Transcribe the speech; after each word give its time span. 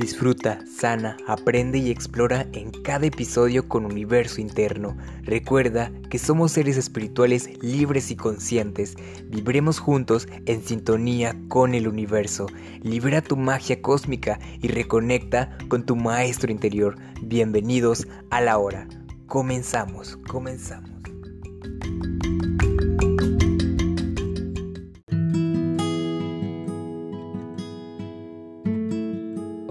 Disfruta, 0.00 0.60
sana, 0.66 1.18
aprende 1.26 1.76
y 1.76 1.90
explora 1.90 2.46
en 2.54 2.70
cada 2.70 3.04
episodio 3.04 3.68
con 3.68 3.84
universo 3.84 4.40
interno. 4.40 4.96
Recuerda 5.24 5.92
que 6.08 6.18
somos 6.18 6.52
seres 6.52 6.78
espirituales 6.78 7.50
libres 7.62 8.10
y 8.10 8.16
conscientes. 8.16 8.96
Vibremos 9.26 9.78
juntos 9.78 10.26
en 10.46 10.62
sintonía 10.62 11.36
con 11.48 11.74
el 11.74 11.86
universo. 11.86 12.46
Libera 12.82 13.20
tu 13.20 13.36
magia 13.36 13.82
cósmica 13.82 14.40
y 14.62 14.68
reconecta 14.68 15.58
con 15.68 15.84
tu 15.84 15.96
maestro 15.96 16.50
interior. 16.50 16.96
Bienvenidos 17.20 18.08
a 18.30 18.40
la 18.40 18.56
hora. 18.56 18.88
Comenzamos, 19.26 20.16
comenzamos. 20.16 20.99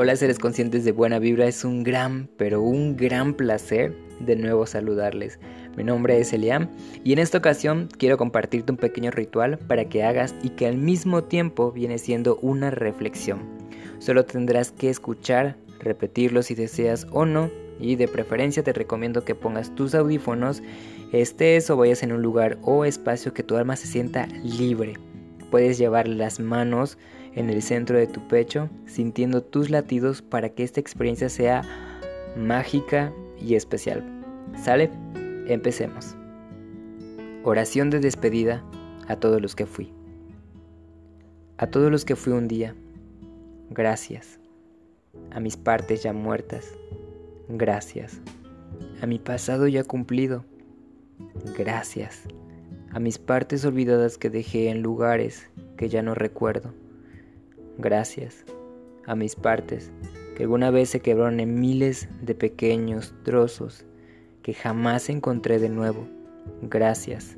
Hola 0.00 0.14
seres 0.14 0.38
conscientes 0.38 0.84
de 0.84 0.92
buena 0.92 1.18
vibra, 1.18 1.48
es 1.48 1.64
un 1.64 1.82
gran, 1.82 2.30
pero 2.36 2.62
un 2.62 2.96
gran 2.96 3.34
placer 3.34 3.96
de 4.20 4.36
nuevo 4.36 4.64
saludarles. 4.64 5.40
Mi 5.76 5.82
nombre 5.82 6.20
es 6.20 6.32
Eliam 6.32 6.68
y 7.02 7.14
en 7.14 7.18
esta 7.18 7.38
ocasión 7.38 7.88
quiero 7.98 8.16
compartirte 8.16 8.70
un 8.70 8.78
pequeño 8.78 9.10
ritual 9.10 9.58
para 9.58 9.88
que 9.88 10.04
hagas 10.04 10.36
y 10.40 10.50
que 10.50 10.68
al 10.68 10.76
mismo 10.76 11.24
tiempo 11.24 11.72
viene 11.72 11.98
siendo 11.98 12.36
una 12.42 12.70
reflexión. 12.70 13.40
Solo 13.98 14.24
tendrás 14.24 14.70
que 14.70 14.88
escuchar, 14.88 15.56
repetirlo 15.80 16.44
si 16.44 16.54
deseas 16.54 17.08
o 17.10 17.26
no 17.26 17.50
y 17.80 17.96
de 17.96 18.06
preferencia 18.06 18.62
te 18.62 18.72
recomiendo 18.72 19.24
que 19.24 19.34
pongas 19.34 19.74
tus 19.74 19.96
audífonos, 19.96 20.62
estés 21.10 21.70
o 21.70 21.76
vayas 21.76 22.04
en 22.04 22.12
un 22.12 22.22
lugar 22.22 22.56
o 22.62 22.84
espacio 22.84 23.34
que 23.34 23.42
tu 23.42 23.56
alma 23.56 23.74
se 23.74 23.88
sienta 23.88 24.28
libre. 24.44 24.94
Puedes 25.50 25.76
llevar 25.76 26.06
las 26.06 26.38
manos 26.38 26.98
en 27.38 27.50
el 27.50 27.62
centro 27.62 27.96
de 27.96 28.08
tu 28.08 28.26
pecho, 28.26 28.68
sintiendo 28.86 29.44
tus 29.44 29.70
latidos 29.70 30.22
para 30.22 30.48
que 30.48 30.64
esta 30.64 30.80
experiencia 30.80 31.28
sea 31.28 31.62
mágica 32.36 33.12
y 33.40 33.54
especial. 33.54 34.02
¿Sale? 34.60 34.90
Empecemos. 35.46 36.16
Oración 37.44 37.90
de 37.90 38.00
despedida 38.00 38.64
a 39.06 39.14
todos 39.14 39.40
los 39.40 39.54
que 39.54 39.66
fui. 39.66 39.92
A 41.58 41.68
todos 41.68 41.92
los 41.92 42.04
que 42.04 42.16
fui 42.16 42.32
un 42.32 42.48
día, 42.48 42.74
gracias. 43.70 44.40
A 45.30 45.38
mis 45.38 45.56
partes 45.56 46.02
ya 46.02 46.12
muertas, 46.12 46.72
gracias. 47.48 48.20
A 49.00 49.06
mi 49.06 49.20
pasado 49.20 49.68
ya 49.68 49.84
cumplido, 49.84 50.44
gracias. 51.56 52.22
A 52.90 52.98
mis 52.98 53.18
partes 53.18 53.64
olvidadas 53.64 54.18
que 54.18 54.28
dejé 54.28 54.70
en 54.70 54.82
lugares 54.82 55.48
que 55.76 55.88
ya 55.88 56.02
no 56.02 56.16
recuerdo 56.16 56.74
gracias 57.78 58.44
a 59.06 59.14
mis 59.14 59.36
partes 59.36 59.90
que 60.36 60.42
alguna 60.42 60.70
vez 60.70 60.90
se 60.90 61.00
quebraron 61.00 61.40
en 61.40 61.58
miles 61.58 62.08
de 62.20 62.34
pequeños 62.34 63.14
trozos 63.24 63.86
que 64.42 64.54
jamás 64.54 65.08
encontré 65.08 65.58
de 65.58 65.68
nuevo. 65.68 66.06
Gracias 66.62 67.36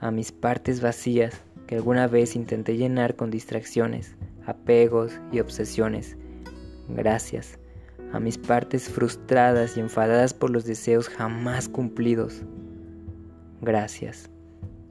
a 0.00 0.10
mis 0.10 0.32
partes 0.32 0.80
vacías 0.80 1.42
que 1.66 1.76
alguna 1.76 2.06
vez 2.06 2.36
intenté 2.36 2.76
llenar 2.76 3.16
con 3.16 3.30
distracciones, 3.30 4.16
apegos 4.46 5.18
y 5.32 5.40
obsesiones. 5.40 6.16
Gracias 6.88 7.58
a 8.12 8.20
mis 8.20 8.38
partes 8.38 8.88
frustradas 8.88 9.76
y 9.76 9.80
enfadadas 9.80 10.34
por 10.34 10.50
los 10.50 10.64
deseos 10.64 11.08
jamás 11.08 11.68
cumplidos. 11.68 12.42
Gracias 13.62 14.30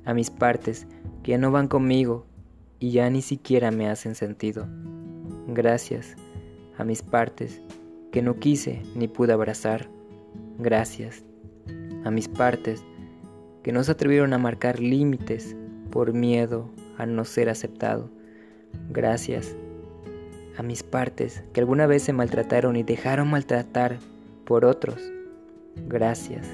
a 0.06 0.14
mis 0.14 0.30
partes 0.30 0.88
que 1.22 1.32
ya 1.32 1.38
no 1.38 1.52
van 1.52 1.68
conmigo 1.68 2.26
y 2.84 2.92
ya 2.92 3.10
ni 3.10 3.22
siquiera 3.22 3.72
me 3.72 3.88
hacen 3.88 4.14
sentido. 4.14 4.68
Gracias 5.48 6.18
a 6.78 6.84
mis 6.84 7.02
partes 7.02 7.62
que 8.12 8.22
no 8.22 8.40
quise 8.40 8.82
ni 8.94 9.08
pude 9.08 9.32
abrazar. 9.32 9.88
Gracias 10.60 11.24
a 12.04 12.12
mis 12.12 12.28
partes 12.28 12.84
que 13.64 13.72
no 13.72 13.86
se 13.86 13.94
atrevieron 13.94 14.34
a 14.34 14.38
marcar 14.38 14.82
límites 14.82 15.56
por 15.92 16.12
miedo 16.12 16.70
a 16.98 17.06
no 17.06 17.24
ser 17.24 17.48
aceptado. 17.48 18.10
Gracias 18.90 19.56
a 20.58 20.62
mis 20.62 20.84
partes 20.84 21.42
que 21.54 21.62
alguna 21.62 21.88
vez 21.88 22.04
se 22.04 22.12
maltrataron 22.12 22.76
y 22.76 22.84
dejaron 22.84 23.30
maltratar 23.30 23.98
por 24.44 24.66
otros. 24.66 25.00
Gracias 25.88 26.46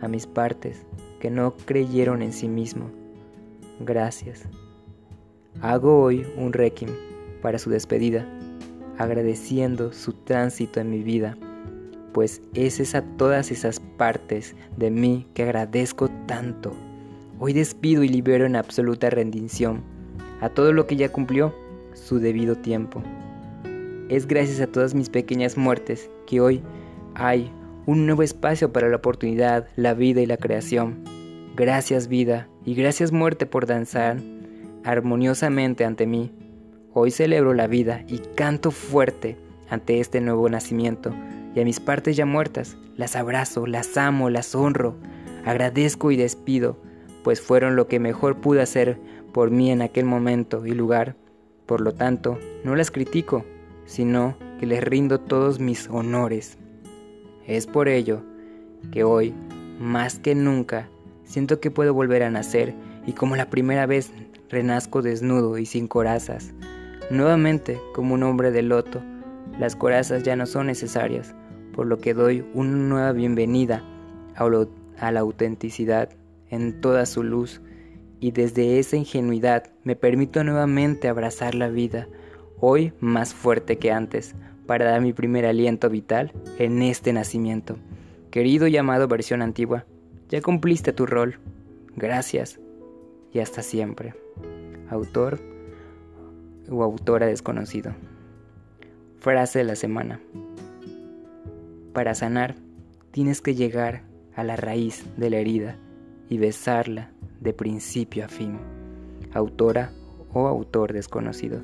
a 0.00 0.06
mis 0.06 0.28
partes 0.28 0.86
que 1.18 1.30
no 1.30 1.56
creyeron 1.56 2.22
en 2.22 2.32
sí 2.32 2.46
mismo. 2.46 2.92
Gracias 3.80 4.46
Hago 5.60 6.00
hoy 6.00 6.24
un 6.36 6.52
requiem 6.52 6.92
para 7.42 7.58
su 7.58 7.68
despedida, 7.68 8.24
agradeciendo 8.96 9.92
su 9.92 10.12
tránsito 10.12 10.78
en 10.78 10.88
mi 10.88 11.02
vida, 11.02 11.36
pues 12.12 12.42
es 12.54 12.78
esa 12.78 13.02
todas 13.16 13.50
esas 13.50 13.80
partes 13.80 14.54
de 14.76 14.92
mí 14.92 15.26
que 15.34 15.42
agradezco 15.42 16.08
tanto. 16.26 16.76
Hoy 17.40 17.54
despido 17.54 18.04
y 18.04 18.08
libero 18.08 18.46
en 18.46 18.54
absoluta 18.54 19.10
rendición 19.10 19.82
a 20.40 20.48
todo 20.48 20.72
lo 20.72 20.86
que 20.86 20.94
ya 20.94 21.10
cumplió 21.10 21.52
su 21.92 22.20
debido 22.20 22.54
tiempo. 22.54 23.02
Es 24.08 24.28
gracias 24.28 24.60
a 24.60 24.68
todas 24.68 24.94
mis 24.94 25.10
pequeñas 25.10 25.56
muertes 25.56 26.08
que 26.28 26.40
hoy 26.40 26.62
hay 27.16 27.50
un 27.84 28.06
nuevo 28.06 28.22
espacio 28.22 28.72
para 28.72 28.88
la 28.88 28.96
oportunidad, 28.96 29.66
la 29.74 29.94
vida 29.94 30.20
y 30.20 30.26
la 30.26 30.36
creación. 30.36 31.02
Gracias 31.56 32.06
vida 32.06 32.48
y 32.64 32.76
gracias 32.76 33.10
muerte 33.10 33.44
por 33.44 33.66
danzar 33.66 34.18
armoniosamente 34.88 35.84
ante 35.84 36.06
mí. 36.06 36.32
Hoy 36.94 37.10
celebro 37.10 37.52
la 37.52 37.66
vida 37.66 38.04
y 38.08 38.20
canto 38.34 38.70
fuerte 38.70 39.36
ante 39.68 40.00
este 40.00 40.22
nuevo 40.22 40.48
nacimiento, 40.48 41.12
y 41.54 41.60
a 41.60 41.64
mis 41.64 41.78
partes 41.78 42.16
ya 42.16 42.24
muertas 42.24 42.78
las 42.96 43.14
abrazo, 43.14 43.66
las 43.66 43.98
amo, 43.98 44.30
las 44.30 44.54
honro, 44.54 44.96
agradezco 45.44 46.10
y 46.10 46.16
despido, 46.16 46.78
pues 47.22 47.42
fueron 47.42 47.76
lo 47.76 47.86
que 47.86 48.00
mejor 48.00 48.40
pude 48.40 48.62
hacer 48.62 48.98
por 49.34 49.50
mí 49.50 49.70
en 49.70 49.82
aquel 49.82 50.06
momento 50.06 50.64
y 50.64 50.70
lugar. 50.70 51.16
Por 51.66 51.82
lo 51.82 51.92
tanto, 51.92 52.38
no 52.64 52.74
las 52.74 52.90
critico, 52.90 53.44
sino 53.84 54.38
que 54.58 54.64
les 54.64 54.82
rindo 54.82 55.20
todos 55.20 55.60
mis 55.60 55.86
honores. 55.90 56.56
Es 57.46 57.66
por 57.66 57.88
ello 57.88 58.22
que 58.90 59.04
hoy, 59.04 59.34
más 59.78 60.18
que 60.18 60.34
nunca, 60.34 60.88
siento 61.24 61.60
que 61.60 61.70
puedo 61.70 61.92
volver 61.92 62.22
a 62.22 62.30
nacer 62.30 62.74
y 63.06 63.12
como 63.12 63.36
la 63.36 63.50
primera 63.50 63.84
vez 63.84 64.12
renazco 64.48 65.02
desnudo 65.02 65.58
y 65.58 65.66
sin 65.66 65.88
corazas. 65.88 66.52
Nuevamente, 67.10 67.80
como 67.94 68.14
un 68.14 68.22
hombre 68.22 68.50
de 68.50 68.62
loto, 68.62 69.02
las 69.58 69.76
corazas 69.76 70.22
ya 70.22 70.36
no 70.36 70.46
son 70.46 70.66
necesarias, 70.66 71.34
por 71.72 71.86
lo 71.86 71.98
que 71.98 72.14
doy 72.14 72.44
una 72.54 72.76
nueva 72.76 73.12
bienvenida 73.12 73.82
a, 74.34 75.12
la 75.12 75.20
autenticidad 75.20 76.10
en 76.50 76.80
toda 76.80 77.06
su 77.06 77.22
luz 77.22 77.60
y 78.20 78.32
desde 78.32 78.78
esa 78.78 78.96
ingenuidad 78.96 79.70
me 79.84 79.96
permito 79.96 80.42
nuevamente 80.44 81.08
abrazar 81.08 81.54
la 81.54 81.68
vida, 81.68 82.08
hoy 82.60 82.92
más 83.00 83.34
fuerte 83.34 83.78
que 83.78 83.90
antes, 83.90 84.34
para 84.66 84.84
dar 84.84 85.00
mi 85.00 85.12
primer 85.12 85.46
aliento 85.46 85.88
vital 85.88 86.32
en 86.58 86.82
este 86.82 87.12
nacimiento. 87.12 87.76
Querido 88.30 88.66
y 88.66 88.76
amado 88.76 89.08
versión 89.08 89.40
antigua, 89.40 89.86
ya 90.28 90.42
cumpliste 90.42 90.92
tu 90.92 91.06
rol. 91.06 91.38
Gracias 91.96 92.60
y 93.32 93.38
hasta 93.38 93.62
siempre 93.62 94.27
autor 94.90 95.40
o 96.70 96.82
autora 96.82 97.26
desconocido. 97.26 97.94
Frase 99.18 99.60
de 99.60 99.64
la 99.64 99.76
semana. 99.76 100.20
Para 101.92 102.14
sanar, 102.14 102.54
tienes 103.10 103.40
que 103.40 103.54
llegar 103.54 104.02
a 104.34 104.44
la 104.44 104.56
raíz 104.56 105.04
de 105.16 105.30
la 105.30 105.38
herida 105.38 105.76
y 106.28 106.38
besarla 106.38 107.10
de 107.40 107.52
principio 107.52 108.24
a 108.24 108.28
fin. 108.28 108.58
Autora 109.32 109.90
o 110.32 110.46
autor 110.46 110.92
desconocido. 110.92 111.60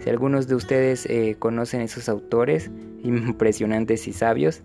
Si 0.00 0.10
algunos 0.10 0.46
de 0.46 0.54
ustedes 0.54 1.06
eh, 1.06 1.36
conocen 1.38 1.80
esos 1.80 2.08
autores 2.08 2.70
impresionantes 3.02 4.06
y 4.08 4.12
sabios, 4.12 4.62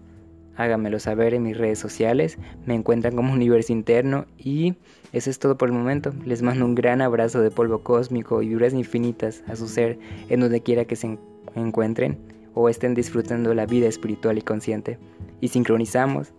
háganmelo 0.57 1.00
saber 1.00 1.33
en 1.33 1.44
mis 1.44 1.57
redes 1.57 1.80
sociales. 1.80 2.38
Me 2.65 2.75
encuentran 2.75 3.15
como 3.15 3.31
Universo 3.31 3.71
Interno 3.71 4.25
y 4.38 4.75
eso 5.13 5.30
es 5.30 5.39
todo 5.39 5.57
por 5.57 5.69
el 5.69 5.75
momento. 5.75 6.13
Les 6.25 6.42
mando 6.42 6.65
un 6.65 6.75
gran 6.75 7.01
abrazo 7.01 7.42
de 7.42 7.51
polvo 7.51 7.80
cósmico 7.80 8.42
y 8.42 8.50
vibras 8.50 8.74
infinitas 8.74 9.44
a 9.48 9.56
su 9.56 9.68
ser 9.68 9.98
en 10.30 10.42
donde 10.42 10.62
quiera 10.62 10.86
que 10.86 10.95
se 10.95 11.18
encuentren 11.56 12.18
o 12.54 12.69
estén 12.69 12.95
disfrutando 12.95 13.54
la 13.54 13.65
vida 13.65 13.88
espiritual 13.88 14.38
y 14.38 14.42
consciente. 14.42 14.98
Y 15.39 15.50
sincronizamos 15.50 16.33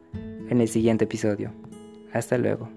en 0.50 0.60
el 0.60 0.68
siguiente 0.68 1.04
episodio. 1.04 1.52
Hasta 2.12 2.36
luego. 2.36 2.68